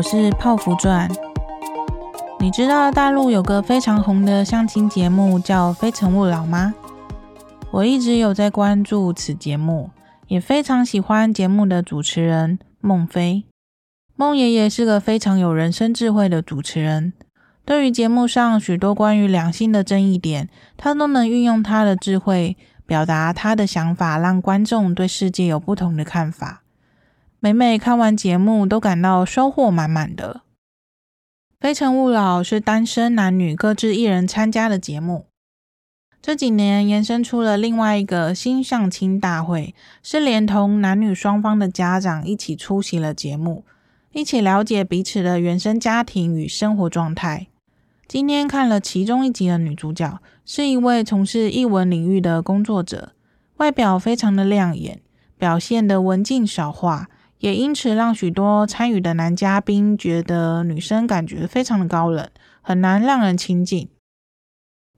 [0.00, 1.10] 我是泡芙传。
[2.38, 6.74] 你知道大陆有个非常红的相亲节目叫《非诚勿扰》吗？
[7.70, 9.90] 我一直有在关注此节目，
[10.28, 13.44] 也非常喜欢节目的主持人孟非。
[14.16, 17.12] 孟爷爷是个非常有人生智慧的主持人，
[17.66, 22.56] 对于节目上许多关于两性的争议点，他都能运用他的智慧
[22.86, 26.62] 表达他的想法，让观众对世界有不同的看法。
[27.42, 30.42] 每每看完节目，都感到收获满满的。
[31.58, 35.24] 《非诚勿扰》是单身男女各自一人参加的节目。
[36.20, 43.64] 这几年延伸出了另外一个新相亲大会，是连同男女双方的家长一起出席了节目，
[44.12, 47.46] 一起了解彼此的原生家庭与生活状态。
[48.06, 53.12] 今天看了其中一集的女主角，是一位从事艺文领域的工作者，
[53.56, 55.00] 外表非常的亮眼，
[55.38, 57.08] 表现得文静少话。
[57.40, 62.28] 也因此让许多参与的男嘉宾觉得女生感觉非常的高冷，
[62.60, 63.88] 很难让人亲近。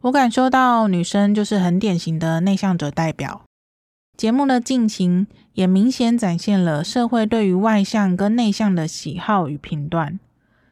[0.00, 3.42] 我感受到女生就是很典型的内向者代表。
[4.16, 10.18] 节目的进行也明显展现了社会对于外向跟内向的喜好与评断。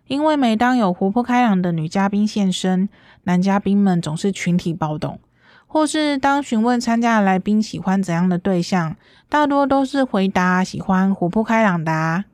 [0.06, 2.88] 因为每当有活泼开朗的女嘉宾现身，
[3.25, 5.20] 男嘉宾们总是群体暴动。
[5.69, 8.97] 或是当询问参加的来宾喜欢怎样的对象，
[9.28, 12.25] 大多都是回答喜欢活泼开朗的啊。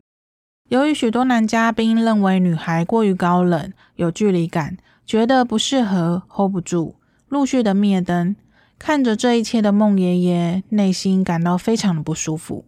[0.68, 6.94] 由于许多男嘉宾认为女孩过于高冷、有距离感，觉得不适合、hold 不住，
[7.28, 8.34] 陆续的灭灯。
[8.78, 12.64] 看着这一切的孟爷爷，内心感到非常的不舒服。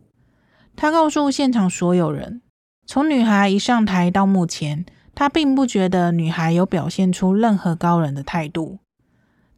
[0.76, 2.42] 他告诉现场所有人，
[2.86, 8.78] 从女孩一上台到目前，他并不觉得女孩有表现出任何高冷的态度。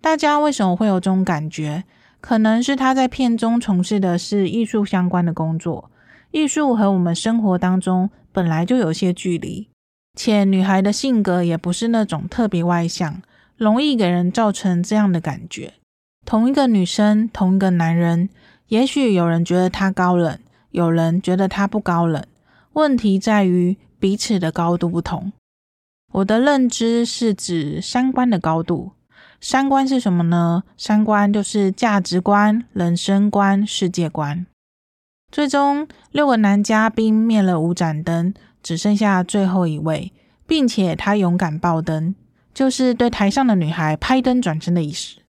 [0.00, 1.84] 大家为什么会有这种感觉？
[2.20, 5.90] 可能是他在片中从事的是艺术相关的工作，
[6.32, 9.68] 艺术和我们生活当中本来就有些距离，
[10.16, 13.22] 且女孩的性格也不是那种特别外向，
[13.56, 15.74] 容易给人造成这样的感觉。
[16.24, 18.28] 同一个女生，同一个男人，
[18.68, 20.38] 也许有人觉得他高冷，
[20.70, 22.24] 有人觉得他不高冷，
[22.72, 25.32] 问题在于彼此的高度不同。
[26.12, 28.92] 我的认知是指三观的高度。
[29.40, 30.64] 三观是什么呢？
[30.76, 34.46] 三观就是价值观、人生观、世界观。
[35.30, 40.12] 最终，六个男嘉宾灭了五盏灯，只剩下最后一位，
[40.46, 42.14] 并且他勇敢爆灯，
[42.52, 45.20] 就是对台上的女孩拍灯转身的意思。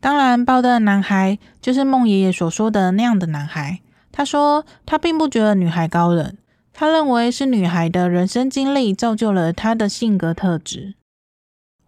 [0.00, 3.80] 当然，爆灯的男孩就是孟爷爷所说的那样的男孩。
[4.10, 6.36] 他说，他并不觉得女孩高冷，
[6.72, 10.94] 他认为是女孩的人生经历造就了她的性格特质。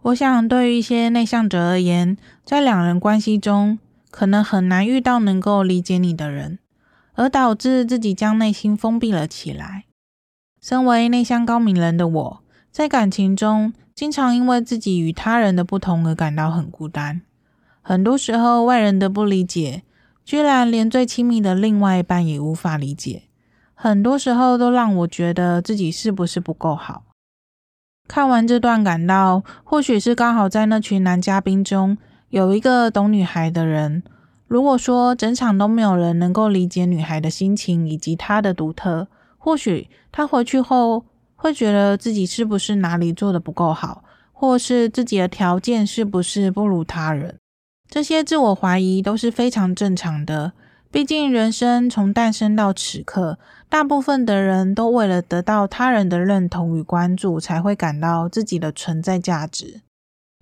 [0.03, 3.79] 我想，对于一些内向者而言，在两人关系中，
[4.11, 6.59] 可能很难遇到能够理解你的人，
[7.13, 9.85] 而导致自己将内心封闭了起来。
[10.61, 17.21] 身为内向高敏人的我，在感情中，经常因为自己与他人的不同而感到很孤单。
[17.81, 19.83] 很多时候，外人的不理解，
[20.25, 23.23] 居然连最亲密的另外一半也无法理解。
[23.73, 27.03] 很多时候，都让我觉得自己是不是不够好。
[28.07, 31.97] 看完这段，感到或许是刚好在那群男嘉宾中
[32.29, 34.03] 有一个懂女孩的人。
[34.47, 41.05] 如果说整场都没有人能够理解女孩的心情以及她的独特，或许她回去后
[41.35, 47.39] 会觉得自己是不是哪里做的不够好，或是自己的条件是不是不如他人。
[47.89, 50.53] 这些自我怀疑都是非常正常的。
[50.93, 53.39] 毕竟人生从诞生到此刻。
[53.67, 59.81] 大部分的人都为了得到他人的认同与关注，才会感到自己的存在价值。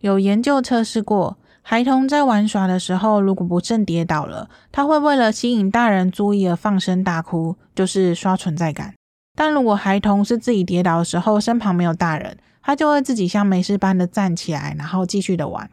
[0.01, 8.93] 有研究测试过，孩童在玩耍的时候，如果不慎跌倒了，他会为了吸引大人注意而放声大哭，就是刷存在感。
[9.37, 15.71] 但如果孩童是自己跌倒的时候，身旁没有大人，他就会自己像没事般的站起来，然后继续的玩。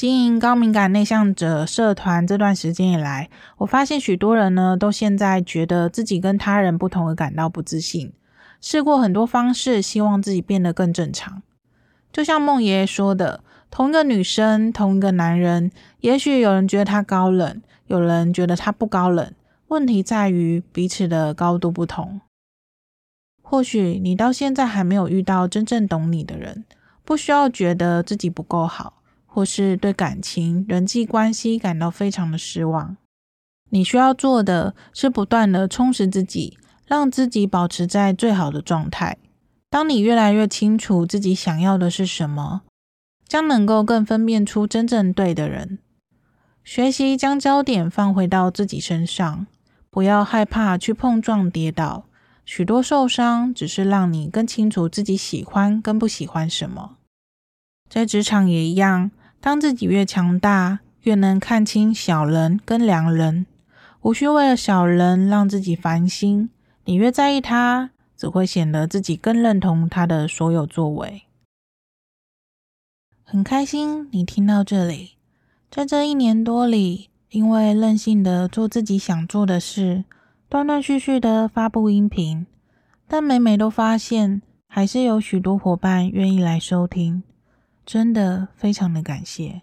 [0.00, 8.10] 经营高敏感内向者社团这段时间以来，我发现许多人呢，都现在觉得自己跟他人不同而感到不自信，
[8.62, 11.42] 试过很多方式，希望自己变得更正常。
[12.10, 15.70] 就像孟爷爷说的，同一个女生，同一个男人，
[16.00, 19.30] 也许有人觉得他高冷，有人觉得他不高冷，
[19.68, 22.22] 问题在于彼此的高度不同。
[23.42, 26.64] 或许你到现在还没有遇到真正懂你的人，
[27.04, 28.94] 不需要觉得自己不够好。
[29.32, 32.96] 或是对感情、人际关系感到非常的失望，
[33.70, 39.16] 你需要做的是不断的充实自己，让自己保持在最好的状态。
[39.70, 42.62] 当你越来越清楚自己想要的是什么，
[43.28, 45.78] 将能够更分辨出真正对的人。
[46.64, 49.46] 学习将焦点放回到自己身上，
[49.88, 52.06] 不要害怕去碰撞、跌倒，
[52.44, 56.96] 许多受伤只是让你更清楚自己喜欢跟不喜欢什么。
[57.88, 63.46] 在职场也一样，当自己越强大，越能看清小人跟良人，
[64.02, 66.50] 无需为了小人让自己烦心。
[66.84, 71.22] 你越在意他，只会显得自己更认同他的所有作为。
[73.24, 75.12] 很开心你听到这里，
[75.70, 80.04] 在这一年多里，因为任性的做自己想做的事，
[80.48, 82.46] 断断续续的发布音频，
[83.06, 87.22] 但每每都发现，还是有许多伙伴愿意来收听，
[87.92, 89.62] 真的非常的感谢。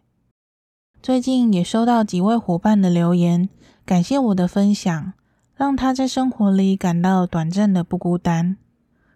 [1.02, 3.48] 最近也收到几位伙伴的留言，
[3.86, 5.14] 感谢我的分享，
[5.56, 8.58] 让他在生活里感到短暂的不孤单。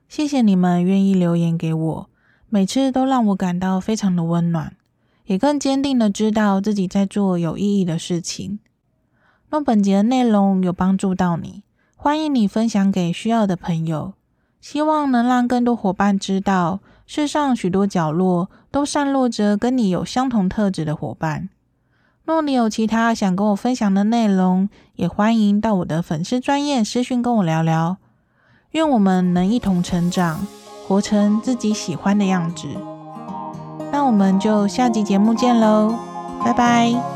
[0.08, 2.10] 谢谢你们愿意留言给我，
[2.48, 4.78] 每次都让我感到非常的温暖，
[5.26, 8.60] 也更坚定的知道自己在做有意义的事情。
[9.50, 11.64] 若本节的内容有帮助到你，
[11.98, 14.14] 欢迎你分享给需要的朋友。
[14.62, 16.80] 希望能让更多伙伴知道，
[17.14, 21.50] 世上许多角落都散落着跟你有相同特质的伙伴。
[22.24, 27.98] 若你有其他想跟我分享的内容，也欢迎到我的粉丝专业私讯跟我聊聊。
[28.72, 30.48] 愿我们能一同成长，
[30.88, 32.66] 活成自己喜欢的样子。
[33.92, 35.94] 那我们就下集节目见喽，
[36.46, 37.11] 拜拜。